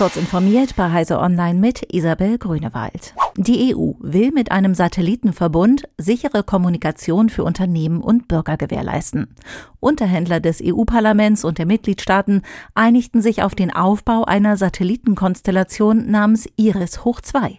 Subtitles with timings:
[0.00, 3.12] Kurz informiert bei Heise Online mit Isabel Grünewald.
[3.36, 9.36] Die EU will mit einem Satellitenverbund sichere Kommunikation für Unternehmen und Bürger gewährleisten.
[9.78, 12.40] Unterhändler des EU-Parlaments und der Mitgliedstaaten
[12.74, 17.58] einigten sich auf den Aufbau einer Satellitenkonstellation namens IRIS Hoch 2.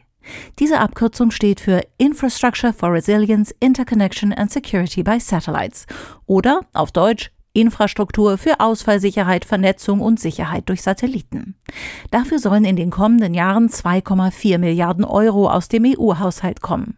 [0.58, 5.86] Diese Abkürzung steht für Infrastructure for Resilience, Interconnection and Security by Satellites
[6.26, 11.56] oder auf Deutsch Infrastruktur für Ausfallsicherheit, Vernetzung und Sicherheit durch Satelliten.
[12.10, 16.98] Dafür sollen in den kommenden Jahren 2,4 Milliarden Euro aus dem EU-Haushalt kommen.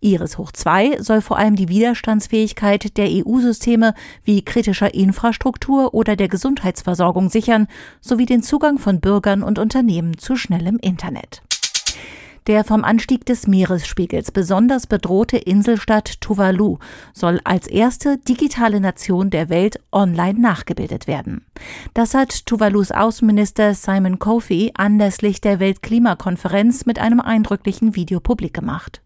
[0.00, 6.28] Iris hoch 2 soll vor allem die Widerstandsfähigkeit der EU-Systeme wie kritischer Infrastruktur oder der
[6.28, 7.66] Gesundheitsversorgung sichern,
[8.00, 11.42] sowie den Zugang von Bürgern und Unternehmen zu schnellem Internet.
[12.46, 16.76] Der vom Anstieg des Meeresspiegels besonders bedrohte Inselstadt Tuvalu
[17.14, 21.46] soll als erste digitale Nation der Welt online nachgebildet werden.
[21.94, 29.00] Das hat Tuvalus Außenminister Simon Kofi anlässlich der Weltklimakonferenz mit einem eindrücklichen Video publik gemacht.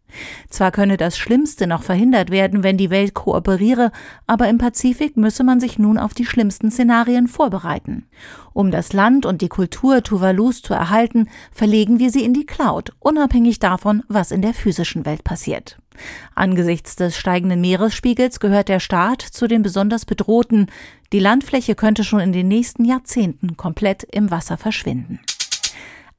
[0.48, 3.92] Zwar könne das Schlimmste noch verhindert werden, wenn die Welt kooperiere,
[4.26, 8.06] aber im Pazifik müsse man sich nun auf die schlimmsten Szenarien vorbereiten.
[8.52, 12.92] Um das Land und die Kultur Tuvalus zu erhalten, verlegen wir sie in die Cloud,
[12.98, 15.78] unabhängig davon, was in der physischen Welt passiert.
[16.34, 20.66] Angesichts des steigenden Meeresspiegels gehört der Staat zu den besonders bedrohten.
[21.12, 25.20] Die Landfläche könnte schon in den nächsten Jahrzehnten komplett im Wasser verschwinden.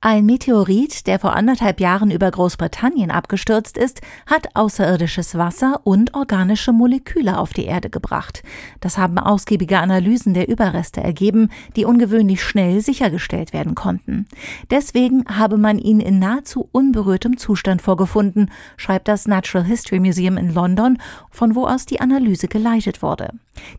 [0.02, 6.72] Ein Meteorit, der vor anderthalb Jahren über Großbritannien abgestürzt ist, hat außerirdisches Wasser und organische
[6.72, 8.42] Moleküle auf die Erde gebracht.
[8.80, 14.25] Das haben ausgiebige Analysen der Überreste ergeben, die ungewöhnlich schnell sichergestellt werden konnten.
[14.72, 20.53] Deswegen habe man ihn in nahezu unberührtem Zustand vorgefunden, schreibt das Natural History Museum in
[20.53, 20.97] London,
[21.30, 23.33] von wo aus die Analyse geleitet wurde.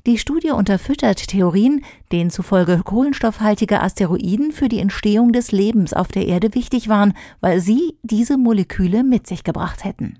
[0.06, 6.26] Die Studie unterfüttert Theorien, denen zufolge kohlenstoffhaltige Asteroiden für die Entstehung des Lebens auf der
[6.26, 10.18] Erde wichtig waren, weil sie diese Moleküle mit sich gebracht hätten.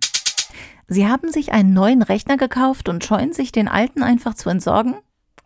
[0.89, 4.96] Sie haben sich einen neuen Rechner gekauft und scheuen sich, den alten einfach zu entsorgen?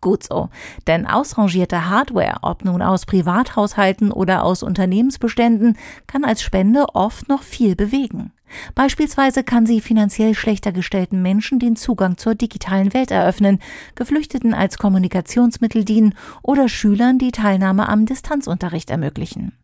[0.04, 0.50] Gut so,
[0.86, 7.42] denn ausrangierte Hardware, ob nun aus Privathaushalten oder aus Unternehmensbeständen, kann als Spende oft noch
[7.42, 8.30] viel bewegen.
[8.74, 13.60] Beispielsweise kann sie finanziell schlechter gestellten Menschen den Zugang zur digitalen Welt eröffnen,
[13.94, 19.54] Geflüchteten als Kommunikationsmittel dienen oder Schülern die Teilnahme am Distanzunterricht ermöglichen.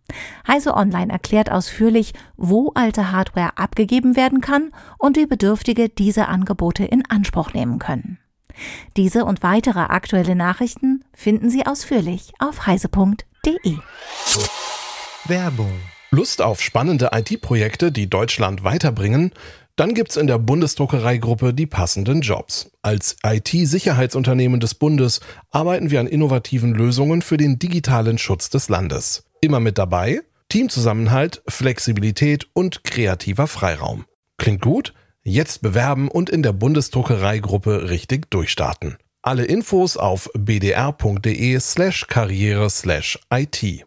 [0.48, 6.86] Heise Online erklärt ausführlich, wo alte Hardware abgegeben werden kann und wie Bedürftige diese Angebote
[6.86, 8.19] in Anspruch nehmen können.
[8.96, 13.76] Diese und weitere aktuelle Nachrichten finden Sie ausführlich auf heise.de.
[15.26, 15.72] Werbung
[16.12, 19.32] Lust auf spannende IT-Projekte, die Deutschland weiterbringen?
[19.76, 22.72] Dann gibt's in der Bundesdruckereigruppe die passenden Jobs.
[22.82, 25.20] Als IT-Sicherheitsunternehmen des Bundes
[25.52, 29.22] arbeiten wir an innovativen Lösungen für den digitalen Schutz des Landes.
[29.40, 34.04] Immer mit dabei Teamzusammenhalt, Flexibilität und kreativer Freiraum.
[34.36, 34.92] Klingt gut?
[35.22, 38.96] Jetzt bewerben und in der Bundesdruckereigruppe richtig durchstarten.
[39.22, 43.86] Alle Infos auf bdr.de slash karriere slash IT.